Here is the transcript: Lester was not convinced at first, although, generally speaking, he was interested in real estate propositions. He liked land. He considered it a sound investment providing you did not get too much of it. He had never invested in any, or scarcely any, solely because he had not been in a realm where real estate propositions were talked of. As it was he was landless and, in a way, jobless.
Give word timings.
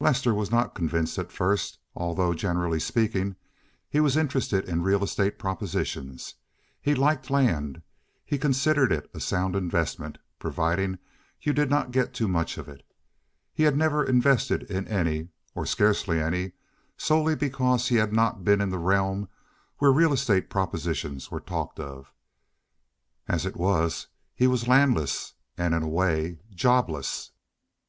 Lester 0.00 0.34
was 0.34 0.50
not 0.50 0.74
convinced 0.74 1.18
at 1.20 1.30
first, 1.30 1.78
although, 1.94 2.34
generally 2.34 2.80
speaking, 2.80 3.36
he 3.88 4.00
was 4.00 4.16
interested 4.16 4.64
in 4.68 4.82
real 4.82 5.04
estate 5.04 5.38
propositions. 5.38 6.34
He 6.82 6.96
liked 6.96 7.30
land. 7.30 7.82
He 8.24 8.38
considered 8.38 8.90
it 8.90 9.08
a 9.14 9.20
sound 9.20 9.54
investment 9.54 10.18
providing 10.40 10.98
you 11.40 11.52
did 11.52 11.70
not 11.70 11.92
get 11.92 12.12
too 12.12 12.26
much 12.26 12.58
of 12.58 12.68
it. 12.68 12.84
He 13.54 13.62
had 13.62 13.76
never 13.76 14.02
invested 14.02 14.64
in 14.64 14.88
any, 14.88 15.28
or 15.54 15.64
scarcely 15.64 16.20
any, 16.20 16.54
solely 16.96 17.36
because 17.36 17.86
he 17.86 17.94
had 17.94 18.12
not 18.12 18.42
been 18.42 18.60
in 18.60 18.74
a 18.74 18.78
realm 18.78 19.28
where 19.76 19.92
real 19.92 20.12
estate 20.12 20.50
propositions 20.50 21.30
were 21.30 21.38
talked 21.38 21.78
of. 21.78 22.12
As 23.28 23.46
it 23.46 23.54
was 23.56 24.08
he 24.34 24.48
was 24.48 24.66
landless 24.66 25.34
and, 25.56 25.72
in 25.72 25.84
a 25.84 25.88
way, 25.88 26.40
jobless. 26.50 27.30